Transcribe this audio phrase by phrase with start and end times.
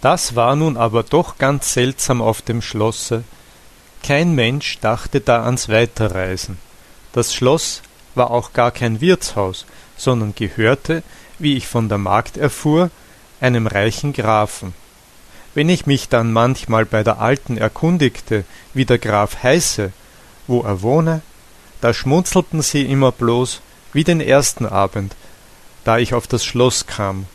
[0.00, 3.24] Das war nun aber doch ganz seltsam auf dem Schlosse.
[4.02, 6.58] Kein Mensch dachte da ans Weiterreisen.
[7.12, 7.82] Das Schloss
[8.14, 9.66] war auch gar kein Wirtshaus,
[9.96, 11.02] sondern gehörte,
[11.38, 12.90] wie ich von der Magd erfuhr,
[13.40, 14.74] einem reichen Grafen.
[15.54, 19.92] Wenn ich mich dann manchmal bei der Alten erkundigte, wie der Graf heiße,
[20.46, 21.22] wo er wohne,
[21.80, 23.60] da schmunzelten sie immer bloß
[23.92, 25.14] wie den ersten Abend,
[25.84, 27.26] da ich auf das Schloss kam,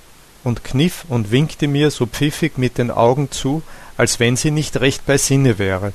[0.46, 3.62] und kniff und winkte mir so pfiffig mit den Augen zu,
[3.98, 5.92] als wenn sie nicht recht bei Sinne wäre.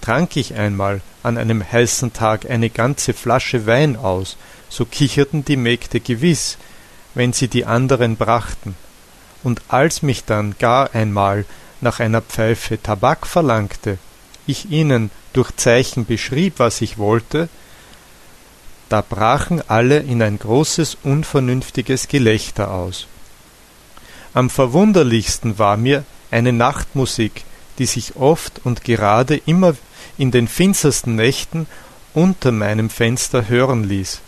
[0.00, 4.36] Trank ich einmal an einem heißen Tag eine ganze Flasche Wein aus,
[4.68, 6.58] so kicherten die Mägde gewiss,
[7.14, 8.74] wenn sie die anderen brachten,
[9.42, 11.44] und als mich dann gar einmal
[11.80, 13.98] nach einer Pfeife Tabak verlangte,
[14.46, 17.48] ich ihnen durch Zeichen beschrieb, was ich wollte,
[18.88, 23.06] da brachen alle in ein großes unvernünftiges Gelächter aus.
[24.34, 27.44] Am verwunderlichsten war mir eine Nachtmusik,
[27.78, 29.74] die sich oft und gerade immer
[30.16, 31.66] in den finstersten Nächten
[32.14, 34.20] unter meinem Fenster hören ließ.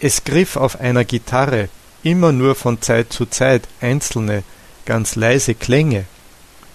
[0.00, 1.68] Es griff auf einer Gitarre
[2.02, 4.42] immer nur von Zeit zu Zeit einzelne,
[4.86, 6.04] ganz leise Klänge.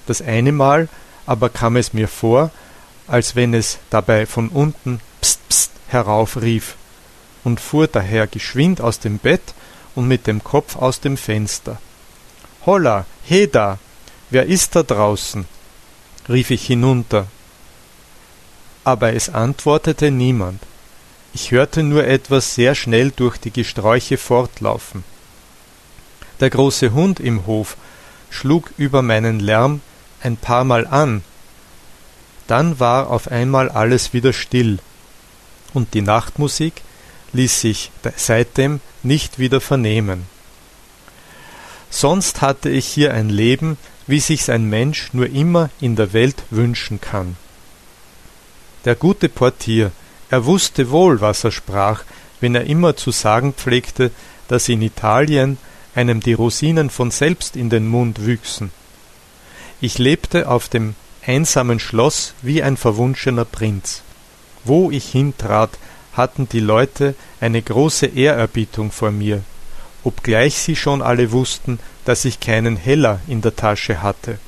[0.06, 0.90] Das eine Mal
[1.26, 2.52] aber kam es mir vor,
[3.08, 6.76] als wenn es dabei von unten Pst, Pst heraufrief
[7.44, 9.54] und fuhr daher geschwind aus dem Bett
[9.96, 11.80] und mit dem Kopf aus dem Fenster.
[12.66, 13.78] Holla, Heda,
[14.32, 15.46] wer ist da draußen?
[16.28, 17.28] rief ich hinunter.
[18.84, 20.64] Aber es antwortete niemand.
[21.34, 25.04] Ich hörte nur etwas sehr schnell durch die Gesträuche fortlaufen.
[26.40, 27.78] Der große Hund im Hof
[28.32, 29.82] schlug über meinen Lärm
[30.22, 31.24] ein paar Mal an.
[32.48, 34.80] Dann war auf einmal alles wieder still,
[35.74, 36.82] und die Nachtmusik
[37.34, 40.35] ließ sich seitdem nicht wieder vernehmen.
[41.96, 46.44] Sonst hatte ich hier ein Leben, wie sich's ein Mensch nur immer in der Welt
[46.50, 47.38] wünschen kann.
[48.84, 49.94] Der gute Portier,
[50.30, 52.04] er wusste wohl, was er sprach,
[52.42, 54.12] wenn er immer zu sagen pflegte,
[54.50, 55.58] dass in Italien
[55.96, 58.72] einem die Rosinen von selbst in den Mund wüchsen.
[59.80, 64.02] Ich lebte auf dem einsamen Schloss wie ein verwunschener Prinz.
[64.66, 65.70] Wo ich hintrat,
[66.12, 69.44] hatten die Leute eine große Ehrerbietung vor mir,
[70.06, 74.40] obgleich sie schon alle wussten, dass ich keinen Heller in der Tasche hatte.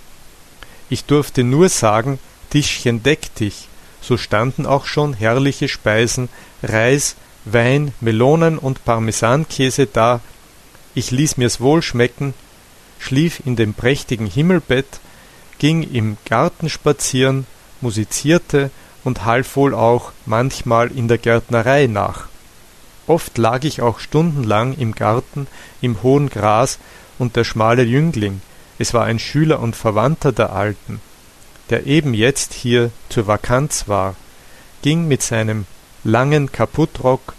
[0.89, 2.19] Ich durfte nur sagen,
[2.49, 3.67] Tischchen deck dich,
[4.01, 6.29] so standen auch schon herrliche Speisen,
[6.63, 10.21] Reis, Wein, Melonen und Parmesankäse da,
[10.95, 12.33] ich ließ mir's wohl schmecken,
[12.99, 14.99] schlief in dem prächtigen Himmelbett,
[15.59, 17.45] ging im Garten spazieren,
[17.81, 18.71] musizierte
[19.03, 22.27] und half wohl auch manchmal in der Gärtnerei nach.
[23.07, 25.47] Oft lag ich auch stundenlang im Garten
[25.81, 26.79] im hohen Gras
[27.19, 28.41] und der schmale Jüngling,
[28.79, 31.01] es war ein Schüler und Verwandter der Alten,
[31.69, 34.15] der eben jetzt hier zur Vakanz war,
[34.81, 35.65] ging mit seinem
[36.03, 37.33] langen Kaputtrock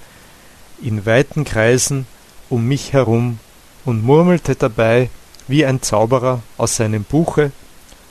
[0.82, 2.06] in weiten Kreisen
[2.48, 3.38] um mich herum
[3.84, 5.10] und murmelte dabei
[5.46, 7.52] wie ein Zauberer aus seinem Buche,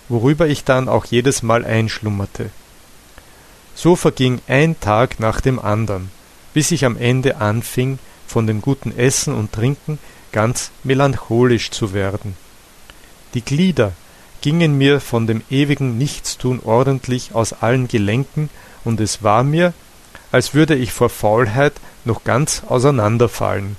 [0.09, 2.50] worüber ich dann auch jedes Mal einschlummerte.
[3.75, 6.09] So verging ein Tag nach dem andern,
[6.53, 10.00] bis ich am Ende anfing, von dem guten Essen und Trinken
[10.37, 12.37] ganz melancholisch zu werden.
[13.33, 13.93] Die Glieder
[14.41, 18.51] gingen mir von dem ewigen Nichtstun ordentlich aus allen Gelenken,
[18.85, 19.73] und es war mir,
[20.31, 21.73] als würde ich vor Faulheit
[22.05, 23.77] noch ganz auseinanderfallen.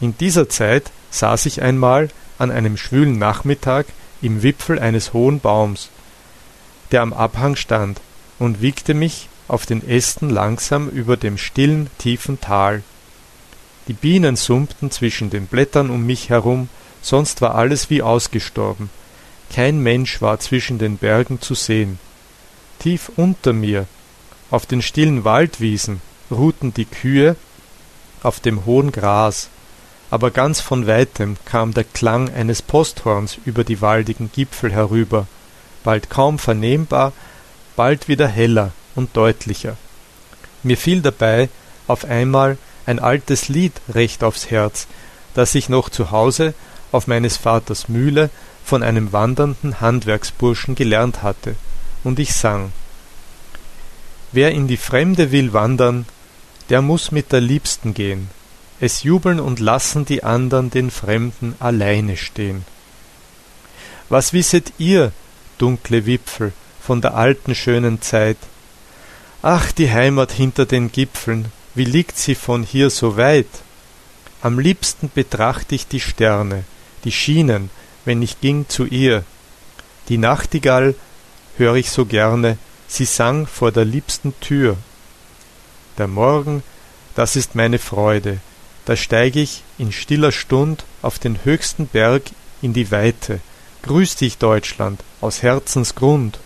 [0.00, 2.08] In dieser Zeit saß ich einmal
[2.38, 3.84] an einem schwülen Nachmittag
[4.22, 5.90] im Wipfel eines hohen Baums,
[6.92, 8.00] der am Abhang stand,
[8.38, 12.82] und wiegte mich auf den Ästen langsam über dem stillen, tiefen Tal.
[13.88, 16.68] Die Bienen summten zwischen den Blättern um mich herum,
[17.02, 18.90] sonst war alles wie ausgestorben.
[19.52, 21.98] Kein Mensch war zwischen den Bergen zu sehen.
[22.78, 23.86] Tief unter mir,
[24.50, 26.00] auf den stillen Waldwiesen,
[26.30, 27.36] ruhten die Kühe
[28.22, 29.48] auf dem hohen Gras,
[30.10, 35.26] aber ganz von weitem kam der Klang eines Posthorns über die waldigen Gipfel herüber,
[35.84, 37.12] bald kaum vernehmbar,
[37.76, 39.76] bald wieder heller und deutlicher.
[40.62, 41.48] Mir fiel dabei
[41.86, 44.86] auf einmal ein altes Lied recht aufs Herz,
[45.34, 46.54] das ich noch zu Hause
[46.90, 48.30] auf meines Vaters Mühle
[48.64, 51.56] von einem wandernden Handwerksburschen gelernt hatte,
[52.04, 52.72] und ich sang
[54.32, 56.06] Wer in die Fremde will wandern,
[56.70, 58.30] der muss mit der Liebsten gehen,
[58.80, 62.64] es jubeln und lassen die andern den Fremden alleine stehen.
[64.08, 65.12] Was wisset ihr,
[65.58, 68.38] dunkle Wipfel, von der alten schönen Zeit?
[69.42, 73.48] Ach, die Heimat hinter den Gipfeln, wie liegt sie von hier so weit?
[74.42, 76.64] Am liebsten betracht ich die Sterne,
[77.04, 77.70] die schienen,
[78.04, 79.24] wenn ich ging zu ihr.
[80.08, 80.94] Die Nachtigall
[81.56, 82.58] hör ich so gerne,
[82.88, 84.76] sie sang vor der liebsten Tür.
[85.98, 86.62] Der Morgen,
[87.14, 88.40] das ist meine Freude,
[88.84, 92.24] da steig ich in stiller Stund auf den höchsten Berg
[92.60, 93.40] in die Weite.
[93.82, 96.38] Grüß dich, Deutschland, aus Herzensgrund.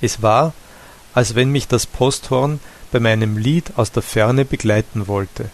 [0.00, 0.52] Es war,
[1.14, 2.60] als wenn mich das Posthorn
[2.90, 5.50] bei meinem Lied aus der Ferne begleiten wollte.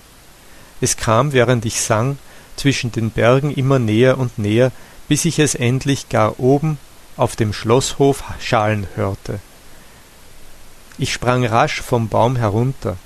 [0.81, 2.19] Es kam, während ich sang,
[2.57, 4.73] zwischen den Bergen immer näher und näher,
[5.09, 6.79] bis ich es endlich gar oben
[7.17, 9.41] auf dem Schlosshof schalen hörte.
[10.99, 12.97] Ich sprang rasch vom Baum herunter.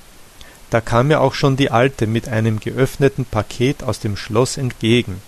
[0.70, 5.22] Da kam mir auch schon die Alte mit einem geöffneten Paket aus dem Schloss entgegen.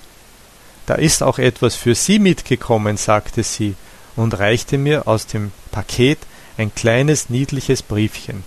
[0.86, 3.76] Da ist auch etwas für Sie mitgekommen, sagte sie
[4.16, 6.18] und reichte mir aus dem Paket
[6.56, 8.42] ein kleines niedliches Briefchen.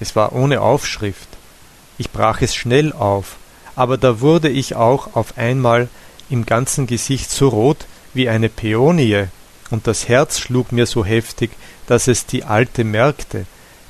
[0.00, 1.28] Es war ohne Aufschrift.
[1.98, 3.36] Ich brach es schnell auf,
[3.74, 5.88] aber da wurde ich auch auf einmal
[6.30, 9.26] im ganzen Gesicht so rot wie eine Päonie,
[9.70, 11.50] und das Herz schlug mir so heftig,
[11.86, 13.46] dass es die Alte merkte,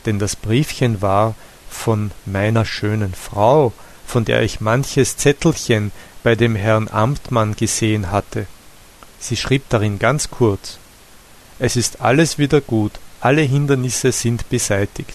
[0.06, 1.34] denn das Briefchen war
[1.70, 3.72] von meiner schönen Frau,
[4.06, 8.46] von der ich manches Zettelchen bei dem Herrn Amtmann gesehen hatte.
[9.20, 10.78] Sie schrieb darin ganz kurz
[11.58, 15.14] Es ist alles wieder gut, alle Hindernisse sind beseitigt.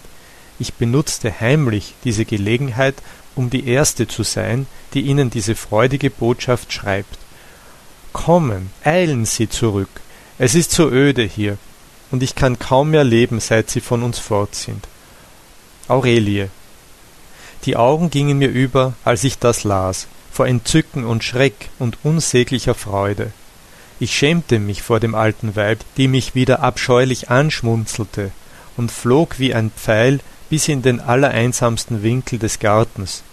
[0.60, 2.96] Ich benutzte heimlich diese Gelegenheit,
[3.36, 7.18] um die Erste zu sein, die Ihnen diese freudige Botschaft schreibt.
[8.12, 9.90] Kommen, eilen Sie zurück.
[10.38, 11.58] Es ist so öde hier,
[12.12, 14.88] und ich kann kaum mehr leben, seit Sie von uns fort sind.
[15.88, 16.50] Aurelie.
[17.66, 22.76] Die Augen gingen mir über, als ich das las, vor Entzücken und Schreck und unsäglicher
[22.76, 23.32] Freude.
[24.00, 28.32] Ich schämte mich vor dem alten Weib, die mich wieder abscheulich anschmunzelte,
[28.76, 30.20] und flog wie ein Pfeil
[30.54, 33.24] bis in den allereinsamsten Winkel des Gartens.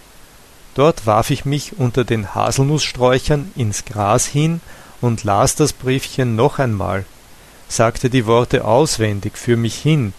[0.73, 4.59] Dort warf ich mich unter den Haselnußsträuchern ins Gras hin
[5.01, 7.05] und las das Briefchen noch einmal,
[7.67, 10.13] sagte die Worte auswendig für mich hin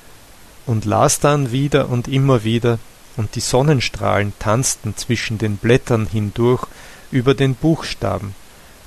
[0.65, 2.79] und las dann wieder und immer wieder,
[3.17, 6.69] und die Sonnenstrahlen tanzten zwischen den Blättern hindurch
[7.11, 8.33] über den Buchstaben,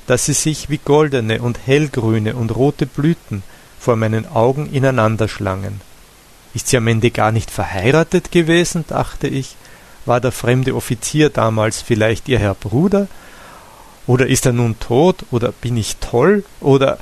[0.08, 3.44] dass sie sich wie goldene und hellgrüne und rote Blüten
[3.78, 5.82] vor meinen Augen ineinander schlangen.
[6.56, 9.58] Ist sie am Ende gar nicht verheiratet gewesen, dachte ich,
[10.06, 13.08] war der fremde Offizier damals vielleicht ihr Herr Bruder?
[14.08, 15.26] Oder ist er nun tot?
[15.32, 16.46] Oder bin ich toll?
[16.62, 16.98] Oder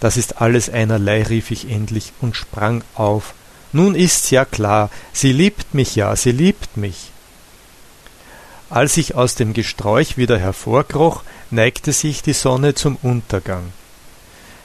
[0.00, 3.34] das ist alles einerlei, rief ich endlich und sprang auf.
[3.72, 7.12] Nun ist's ja klar, sie liebt mich ja, sie liebt mich.
[8.70, 11.22] Als ich aus dem Gesträuch wieder hervorkroch,
[11.52, 13.72] neigte sich die Sonne zum Untergang.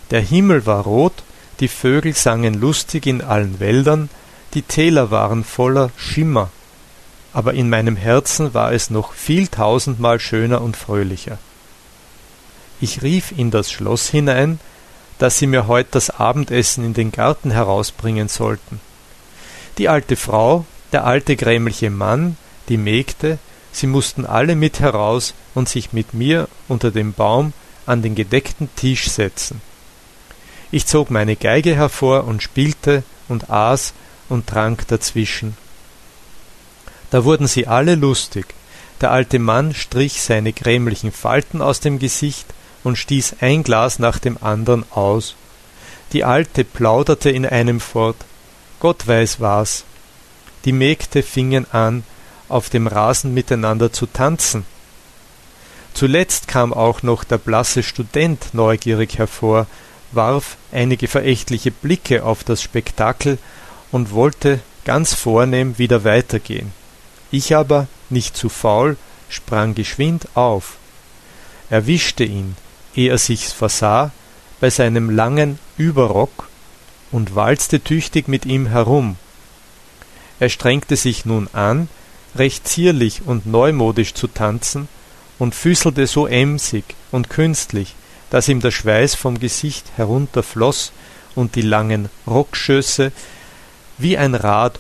[0.10, 1.24] Der Himmel war rot,
[1.60, 4.10] die Vögel sangen lustig in allen Wäldern,
[4.54, 6.50] die Täler waren voller Schimmer,
[7.34, 11.38] aber in meinem Herzen war es noch viel tausendmal schöner und fröhlicher.
[12.82, 14.60] Ich rief in das Schloss hinein,
[15.20, 18.82] dass sie mir heut das Abendessen in den Garten herausbringen sollten.
[19.78, 22.38] Die alte Frau, der alte grämliche Mann,
[22.70, 23.38] die Mägde,
[23.72, 27.54] sie mussten alle mit heraus und sich mit mir unter dem Baum
[27.86, 29.62] an den gedeckten Tisch setzen.
[30.72, 33.94] Ich zog meine Geige hervor und spielte und aß
[34.32, 35.56] und trank dazwischen.
[37.12, 38.48] Da wurden sie alle lustig.
[39.02, 42.46] Der alte Mann strich seine grämlichen Falten aus dem Gesicht,
[42.84, 45.36] und stieß ein Glas nach dem andern aus.
[46.14, 48.18] Die Alte plauderte in einem fort.
[48.80, 49.84] Gott weiß was.
[50.66, 52.04] Die Mägde fingen an,
[52.50, 54.66] auf dem Rasen miteinander zu tanzen.
[55.94, 59.68] Zuletzt kam auch noch der blasse Student neugierig hervor,
[60.12, 63.38] warf einige verächtliche Blicke auf das Spektakel
[63.92, 66.74] und wollte ganz vornehm wieder weitergehen.
[67.32, 68.98] Ich aber, nicht zu faul,
[69.30, 70.78] sprang geschwind auf,
[71.70, 72.56] erwischte ihn,
[72.96, 74.12] eh er sich's versah,
[74.60, 76.50] bei seinem langen Überrock
[77.12, 79.18] und walzte tüchtig mit ihm herum.
[80.40, 81.88] Er strengte sich nun an,
[82.36, 84.88] recht zierlich und neumodisch zu tanzen
[85.40, 87.96] und füßelte so emsig und künstlich,
[88.30, 90.92] dass ihm der Schweiß vom Gesicht herunterfloß
[91.36, 93.12] und die langen Rockschöße
[94.02, 94.80] wie ein Rad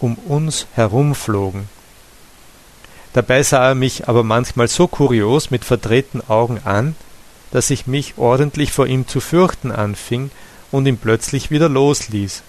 [0.00, 1.68] um uns herumflogen.
[3.12, 6.94] Dabei sah er mich aber manchmal so kurios mit verdrehten Augen an,
[7.50, 10.30] dass ich mich ordentlich vor ihm zu fürchten anfing
[10.70, 12.42] und ihn plötzlich wieder losließ